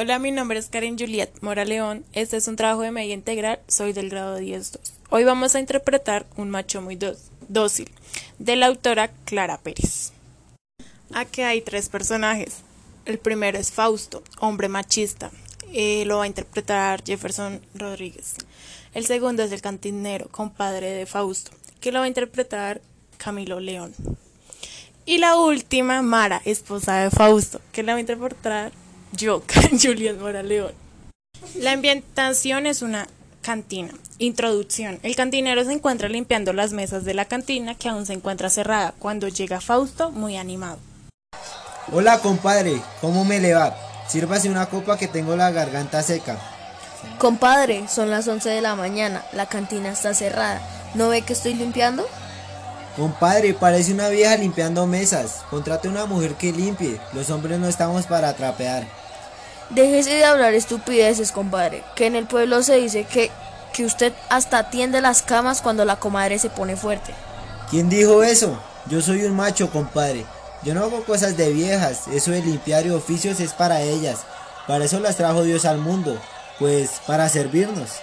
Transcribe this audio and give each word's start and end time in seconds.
Hola, 0.00 0.20
mi 0.20 0.30
nombre 0.30 0.60
es 0.60 0.68
Karen 0.68 0.96
Juliet 0.96 1.28
Mora 1.40 1.64
León. 1.64 2.04
Este 2.12 2.36
es 2.36 2.46
un 2.46 2.54
trabajo 2.54 2.82
de 2.82 2.92
media 2.92 3.14
integral. 3.14 3.58
Soy 3.66 3.92
del 3.92 4.10
grado 4.10 4.38
10-2. 4.38 4.78
Hoy 5.10 5.24
vamos 5.24 5.56
a 5.56 5.58
interpretar 5.58 6.24
Un 6.36 6.50
macho 6.50 6.80
muy 6.80 6.96
dócil, 7.48 7.90
de 8.38 8.54
la 8.54 8.66
autora 8.66 9.10
Clara 9.24 9.58
Pérez. 9.58 10.12
Aquí 11.12 11.42
hay 11.42 11.62
tres 11.62 11.88
personajes. 11.88 12.58
El 13.06 13.18
primero 13.18 13.58
es 13.58 13.72
Fausto, 13.72 14.22
hombre 14.38 14.68
machista. 14.68 15.32
Eh, 15.72 16.04
lo 16.06 16.18
va 16.18 16.22
a 16.22 16.28
interpretar 16.28 17.02
Jefferson 17.04 17.60
Rodríguez. 17.74 18.36
El 18.94 19.04
segundo 19.04 19.42
es 19.42 19.50
el 19.50 19.62
cantinero, 19.62 20.28
compadre 20.28 20.92
de 20.92 21.06
Fausto, 21.06 21.50
que 21.80 21.90
lo 21.90 21.98
va 21.98 22.04
a 22.04 22.08
interpretar 22.08 22.80
Camilo 23.16 23.58
León. 23.58 23.92
Y 25.06 25.18
la 25.18 25.34
última, 25.40 26.02
Mara, 26.02 26.40
esposa 26.44 26.98
de 26.98 27.10
Fausto, 27.10 27.60
que 27.72 27.82
la 27.82 27.94
va 27.94 27.96
a 27.96 28.00
interpretar 28.00 28.70
yo, 29.12 29.42
Julián 29.82 30.18
Moraleón. 30.20 30.72
La 31.56 31.72
ambientación 31.72 32.66
es 32.66 32.82
una 32.82 33.08
cantina. 33.42 33.92
Introducción. 34.18 34.98
El 35.02 35.14
cantinero 35.16 35.64
se 35.64 35.72
encuentra 35.72 36.08
limpiando 36.08 36.52
las 36.52 36.72
mesas 36.72 37.04
de 37.04 37.14
la 37.14 37.24
cantina 37.24 37.74
que 37.74 37.88
aún 37.88 38.04
se 38.04 38.12
encuentra 38.12 38.50
cerrada 38.50 38.94
cuando 38.98 39.28
llega 39.28 39.60
Fausto 39.60 40.10
muy 40.10 40.36
animado. 40.36 40.78
Hola 41.92 42.18
compadre, 42.18 42.82
¿cómo 43.00 43.24
me 43.24 43.40
le 43.40 43.54
va? 43.54 43.74
Sírvase 44.08 44.50
una 44.50 44.66
copa 44.66 44.98
que 44.98 45.08
tengo 45.08 45.36
la 45.36 45.50
garganta 45.50 46.02
seca. 46.02 46.38
Compadre, 47.18 47.88
son 47.88 48.10
las 48.10 48.28
11 48.28 48.50
de 48.50 48.60
la 48.60 48.74
mañana, 48.74 49.24
la 49.32 49.46
cantina 49.46 49.90
está 49.90 50.12
cerrada. 50.12 50.60
¿No 50.94 51.08
ve 51.08 51.22
que 51.22 51.32
estoy 51.32 51.54
limpiando? 51.54 52.06
Compadre, 52.96 53.54
parece 53.54 53.92
una 53.92 54.08
vieja 54.08 54.36
limpiando 54.36 54.86
mesas. 54.86 55.44
Contrate 55.50 55.88
una 55.88 56.06
mujer 56.06 56.34
que 56.34 56.50
limpie. 56.50 57.00
Los 57.12 57.30
hombres 57.30 57.58
no 57.60 57.68
estamos 57.68 58.06
para 58.06 58.34
trapear. 58.34 58.88
Déjese 59.70 60.14
de 60.14 60.24
hablar 60.24 60.54
estupideces, 60.54 61.32
compadre. 61.32 61.84
Que 61.94 62.06
en 62.06 62.16
el 62.16 62.26
pueblo 62.26 62.62
se 62.62 62.76
dice 62.76 63.04
que, 63.04 63.30
que 63.72 63.84
usted 63.84 64.12
hasta 64.30 64.70
tiende 64.70 65.00
las 65.00 65.22
camas 65.22 65.60
cuando 65.60 65.84
la 65.84 65.96
comadre 65.96 66.38
se 66.38 66.48
pone 66.48 66.76
fuerte. 66.76 67.12
¿Quién 67.70 67.90
dijo 67.90 68.22
eso? 68.22 68.58
Yo 68.86 69.02
soy 69.02 69.24
un 69.24 69.36
macho, 69.36 69.70
compadre. 69.70 70.24
Yo 70.62 70.74
no 70.74 70.84
hago 70.84 71.04
cosas 71.04 71.36
de 71.36 71.52
viejas. 71.52 72.08
Eso 72.08 72.30
de 72.30 72.40
limpiar 72.40 72.86
y 72.86 72.90
oficios 72.90 73.40
es 73.40 73.52
para 73.52 73.82
ellas. 73.82 74.20
Para 74.66 74.86
eso 74.86 75.00
las 75.00 75.16
trajo 75.16 75.42
Dios 75.42 75.66
al 75.66 75.78
mundo. 75.78 76.18
Pues 76.58 77.00
para 77.06 77.28
servirnos. 77.28 78.00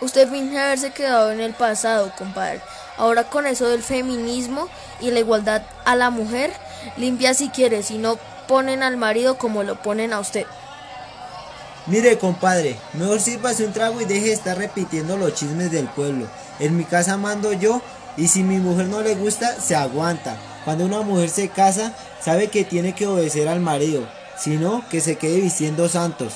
Usted 0.00 0.28
finge 0.28 0.58
haberse 0.58 0.90
quedado 0.90 1.30
en 1.30 1.40
el 1.40 1.54
pasado, 1.54 2.12
compadre. 2.18 2.60
Ahora 2.96 3.24
con 3.24 3.46
eso 3.46 3.68
del 3.68 3.84
feminismo 3.84 4.68
y 5.00 5.12
la 5.12 5.20
igualdad 5.20 5.62
a 5.84 5.94
la 5.94 6.10
mujer, 6.10 6.52
limpia 6.96 7.34
si 7.34 7.48
quiere, 7.50 7.84
si 7.84 7.98
no 7.98 8.18
ponen 8.46 8.82
al 8.82 8.96
marido 8.96 9.38
como 9.38 9.62
lo 9.62 9.76
ponen 9.76 10.12
a 10.12 10.20
usted. 10.20 10.46
Mire, 11.86 12.16
compadre, 12.18 12.76
mejor 12.92 13.20
sírvase 13.20 13.64
un 13.64 13.72
trago 13.72 14.00
y 14.00 14.04
deje 14.04 14.26
de 14.26 14.32
estar 14.32 14.56
repitiendo 14.56 15.16
los 15.16 15.34
chismes 15.34 15.70
del 15.70 15.88
pueblo. 15.88 16.26
En 16.60 16.76
mi 16.76 16.84
casa 16.84 17.16
mando 17.16 17.52
yo 17.52 17.82
y 18.16 18.28
si 18.28 18.44
mi 18.44 18.58
mujer 18.58 18.86
no 18.86 19.02
le 19.02 19.14
gusta, 19.14 19.60
se 19.60 19.74
aguanta. 19.74 20.36
Cuando 20.64 20.84
una 20.84 21.00
mujer 21.00 21.28
se 21.28 21.48
casa, 21.48 21.92
sabe 22.20 22.48
que 22.48 22.64
tiene 22.64 22.94
que 22.94 23.06
obedecer 23.06 23.48
al 23.48 23.58
marido, 23.58 24.06
si 24.38 24.50
no, 24.50 24.84
que 24.90 25.00
se 25.00 25.16
quede 25.16 25.40
vistiendo 25.40 25.88
santos. 25.88 26.34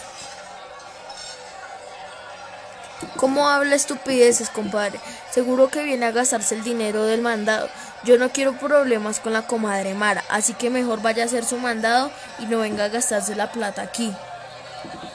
¿Cómo 3.16 3.48
habla 3.48 3.74
estupideces, 3.74 4.50
compadre? 4.50 4.98
Seguro 5.30 5.68
que 5.68 5.82
viene 5.82 6.06
a 6.06 6.12
gastarse 6.12 6.54
el 6.54 6.64
dinero 6.64 7.04
del 7.04 7.20
mandado. 7.20 7.68
Yo 8.04 8.18
no 8.18 8.30
quiero 8.30 8.54
problemas 8.54 9.20
con 9.20 9.32
la 9.32 9.46
comadre 9.46 9.94
Mara, 9.94 10.24
así 10.28 10.54
que 10.54 10.70
mejor 10.70 11.02
vaya 11.02 11.22
a 11.22 11.26
hacer 11.26 11.44
su 11.44 11.58
mandado 11.58 12.10
y 12.38 12.46
no 12.46 12.58
venga 12.58 12.84
a 12.84 12.88
gastarse 12.88 13.34
la 13.34 13.52
plata 13.52 13.82
aquí. 13.82 14.14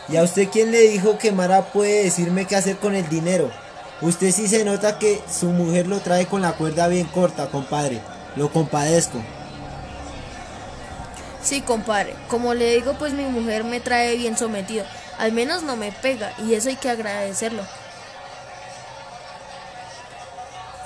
¿Y 0.09 0.17
a 0.17 0.23
usted 0.23 0.49
quién 0.49 0.71
le 0.71 0.81
dijo 0.81 1.17
que 1.17 1.31
Mara 1.31 1.71
puede 1.71 2.03
decirme 2.03 2.45
qué 2.45 2.55
hacer 2.55 2.77
con 2.77 2.95
el 2.95 3.07
dinero? 3.07 3.49
Usted 4.01 4.31
sí 4.31 4.47
se 4.47 4.63
nota 4.63 4.99
que 4.99 5.21
su 5.31 5.47
mujer 5.47 5.87
lo 5.87 5.99
trae 5.99 6.25
con 6.25 6.41
la 6.41 6.53
cuerda 6.53 6.87
bien 6.87 7.07
corta, 7.07 7.49
compadre. 7.49 8.01
Lo 8.35 8.51
compadezco. 8.51 9.21
Sí, 11.43 11.61
compadre. 11.61 12.15
Como 12.27 12.53
le 12.53 12.75
digo, 12.75 12.93
pues 12.97 13.13
mi 13.13 13.25
mujer 13.25 13.63
me 13.63 13.79
trae 13.79 14.15
bien 14.17 14.37
sometido. 14.37 14.85
Al 15.21 15.33
menos 15.33 15.61
no 15.61 15.75
me 15.75 15.91
pega 15.91 16.33
y 16.39 16.55
eso 16.55 16.69
hay 16.69 16.77
que 16.77 16.89
agradecerlo. 16.89 17.63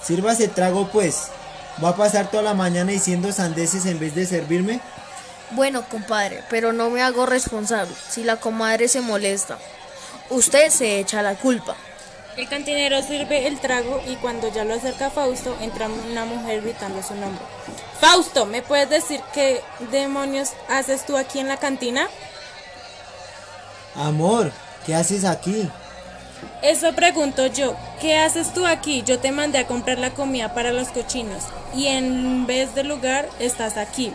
Sírvase 0.03 0.49
trago 0.49 0.89
pues. 0.89 1.29
¿Va 1.81 1.89
a 1.89 1.95
pasar 1.95 2.29
toda 2.29 2.43
la 2.43 2.53
mañana 2.53 2.91
diciendo 2.91 3.31
sandeces 3.31 3.85
en 3.85 3.97
vez 3.97 4.13
de 4.13 4.25
servirme? 4.25 4.81
Bueno, 5.51 5.87
compadre, 5.87 6.43
pero 6.49 6.73
no 6.73 6.89
me 6.89 7.01
hago 7.01 7.25
responsable 7.25 7.95
si 8.09 8.25
la 8.25 8.35
comadre 8.35 8.89
se 8.89 8.99
molesta. 8.99 9.57
Usted 10.29 10.69
se 10.69 10.99
echa 10.99 11.21
la 11.21 11.35
culpa. 11.35 11.77
El 12.35 12.49
cantinero 12.49 13.01
sirve 13.03 13.47
el 13.47 13.57
trago 13.61 14.01
y 14.05 14.17
cuando 14.17 14.51
ya 14.51 14.65
lo 14.65 14.73
acerca 14.73 15.11
Fausto, 15.11 15.55
entra 15.61 15.87
una 15.87 16.25
mujer 16.25 16.61
gritando 16.61 17.01
su 17.01 17.15
nombre. 17.15 17.41
Fausto, 18.01 18.45
¿me 18.45 18.61
puedes 18.61 18.89
decir 18.89 19.21
qué 19.33 19.61
demonios 19.91 20.49
haces 20.67 21.05
tú 21.05 21.15
aquí 21.15 21.39
en 21.39 21.47
la 21.47 21.55
cantina? 21.55 22.09
Amor, 23.95 24.51
¿qué 24.85 24.95
haces 24.95 25.23
aquí? 25.23 25.69
Eso 26.61 26.93
pregunto 26.93 27.47
yo. 27.47 27.75
¿Qué 28.01 28.17
haces 28.17 28.53
tú 28.53 28.65
aquí? 28.65 29.03
Yo 29.03 29.19
te 29.19 29.31
mandé 29.31 29.57
a 29.59 29.67
comprar 29.67 29.99
la 29.99 30.13
comida 30.13 30.53
para 30.53 30.73
los 30.73 30.89
cochinos 30.89 31.43
y 31.75 31.87
en 31.87 32.45
vez 32.45 32.75
de 32.75 32.83
lugar 32.83 33.29
estás 33.39 33.77
aquí. 33.77 34.11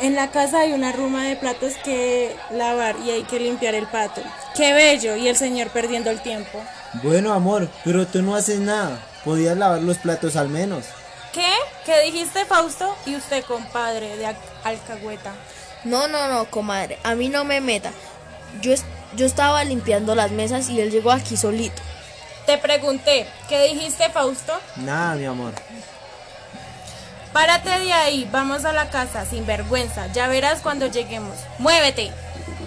En 0.00 0.14
la 0.14 0.30
casa 0.30 0.60
hay 0.60 0.72
una 0.72 0.92
ruma 0.92 1.24
de 1.24 1.36
platos 1.36 1.74
que 1.84 2.34
lavar 2.50 2.96
y 3.04 3.10
hay 3.10 3.22
que 3.24 3.38
limpiar 3.38 3.74
el 3.74 3.86
pato. 3.86 4.22
¡Qué 4.56 4.72
bello! 4.72 5.16
Y 5.16 5.28
el 5.28 5.36
señor 5.36 5.68
perdiendo 5.68 6.10
el 6.10 6.20
tiempo. 6.20 6.62
Bueno, 7.02 7.32
amor, 7.32 7.68
pero 7.84 8.06
tú 8.06 8.22
no 8.22 8.34
haces 8.34 8.58
nada. 8.58 8.98
Podías 9.24 9.56
lavar 9.56 9.82
los 9.82 9.98
platos 9.98 10.36
al 10.36 10.48
menos. 10.48 10.86
¿Qué? 11.32 11.52
¿Qué 11.84 12.00
dijiste, 12.04 12.44
Fausto? 12.44 12.94
Y 13.06 13.16
usted, 13.16 13.44
compadre 13.44 14.16
de 14.16 14.34
alcahueta. 14.64 15.32
No, 15.84 16.08
no, 16.08 16.28
no, 16.28 16.44
comadre. 16.46 16.98
A 17.02 17.14
mí 17.14 17.28
no 17.28 17.44
me 17.44 17.60
meta. 17.60 17.90
Yo, 18.60 18.72
yo 19.16 19.26
estaba 19.26 19.64
limpiando 19.64 20.14
las 20.14 20.30
mesas 20.30 20.68
y 20.68 20.80
él 20.80 20.90
llegó 20.90 21.10
aquí 21.10 21.36
solito. 21.36 21.82
Te 22.46 22.58
pregunté, 22.58 23.26
¿qué 23.48 23.62
dijiste, 23.72 24.10
Fausto? 24.10 24.52
Nada, 24.76 25.14
mi 25.14 25.24
amor. 25.24 25.54
Párate 27.32 27.70
de 27.80 27.92
ahí, 27.92 28.28
vamos 28.30 28.64
a 28.64 28.72
la 28.72 28.90
casa, 28.90 29.24
sin 29.24 29.44
vergüenza. 29.46 30.06
Ya 30.12 30.28
verás 30.28 30.60
cuando 30.60 30.86
lleguemos. 30.86 31.36
¡Muévete! 31.58 32.12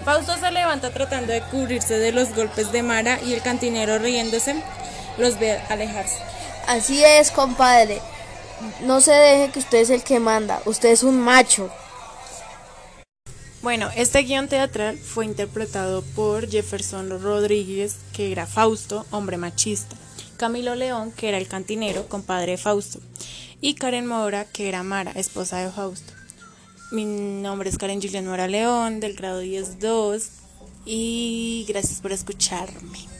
Fausto 0.04 0.36
se 0.36 0.50
levanta 0.50 0.90
tratando 0.90 1.32
de 1.32 1.40
cubrirse 1.42 1.98
de 1.98 2.12
los 2.12 2.34
golpes 2.34 2.72
de 2.72 2.82
Mara 2.82 3.18
y 3.24 3.34
el 3.34 3.42
cantinero 3.42 3.98
riéndose 3.98 4.56
los 5.16 5.38
ve 5.38 5.60
alejarse. 5.68 6.18
Así 6.66 7.02
es, 7.04 7.30
compadre. 7.30 8.00
No 8.80 9.00
se 9.00 9.12
deje 9.12 9.50
que 9.52 9.58
usted 9.60 9.78
es 9.78 9.90
el 9.90 10.02
que 10.02 10.20
manda. 10.20 10.60
Usted 10.64 10.90
es 10.90 11.02
un 11.02 11.20
macho. 11.20 11.70
Bueno, 13.60 13.90
este 13.96 14.22
guion 14.22 14.46
teatral 14.46 14.96
fue 14.96 15.24
interpretado 15.24 16.02
por 16.14 16.48
Jefferson 16.48 17.20
Rodríguez, 17.20 17.96
que 18.12 18.30
era 18.30 18.46
Fausto, 18.46 19.04
hombre 19.10 19.36
machista, 19.36 19.96
Camilo 20.36 20.76
León, 20.76 21.10
que 21.10 21.28
era 21.28 21.38
el 21.38 21.48
cantinero, 21.48 22.08
compadre 22.08 22.52
de 22.52 22.58
Fausto, 22.58 23.00
y 23.60 23.74
Karen 23.74 24.06
Mora, 24.06 24.44
que 24.44 24.68
era 24.68 24.84
Mara, 24.84 25.10
esposa 25.10 25.58
de 25.58 25.72
Fausto. 25.72 26.12
Mi 26.92 27.04
nombre 27.04 27.68
es 27.68 27.78
Karen 27.78 28.00
Julián 28.00 28.26
Mora 28.26 28.46
León, 28.46 29.00
del 29.00 29.16
grado 29.16 29.42
10-2, 29.42 30.28
y 30.86 31.66
gracias 31.68 32.00
por 32.00 32.12
escucharme. 32.12 33.17